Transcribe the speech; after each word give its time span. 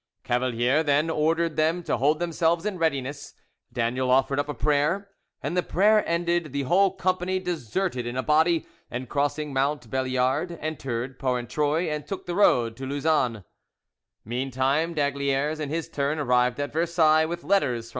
Cavalier 0.23 0.81
then 0.81 1.11
ordered 1.11 1.57
them 1.57 1.83
to 1.83 1.97
hold 1.97 2.17
themselves 2.17 2.65
in 2.65 2.79
readiness, 2.79 3.35
Daniel 3.71 4.09
offered 4.09 4.39
up 4.39 4.49
a 4.49 4.53
prayer, 4.55 5.11
and 5.43 5.55
the 5.55 5.61
prayer 5.61 6.03
ended, 6.09 6.53
the 6.53 6.63
whole 6.63 6.95
company 6.95 7.37
deserted 7.37 8.07
in 8.07 8.17
a 8.17 8.23
body, 8.23 8.65
and, 8.89 9.07
crossing 9.07 9.53
Mont 9.53 9.87
Belliard, 9.91 10.57
entered 10.59 11.19
Porentruy, 11.19 11.87
and 11.87 12.07
took 12.07 12.25
the 12.25 12.33
road 12.33 12.75
to 12.77 12.87
Lausanne. 12.87 13.43
Meantime 14.25 14.95
d'Aygaliers, 14.95 15.59
in 15.59 15.69
his 15.69 15.87
turn, 15.87 16.17
arrived 16.17 16.59
at 16.59 16.73
Versailles, 16.73 17.25
with 17.27 17.43
letters 17.43 17.89
from 17.89 17.89
M. 17.89 17.89